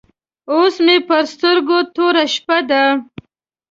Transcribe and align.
اوس 0.51 0.75
مې 0.85 0.95
پر 1.07 1.21
سترګو 1.33 1.77
توره 1.95 2.23
شپه 2.33 2.57
ده. 2.69 2.83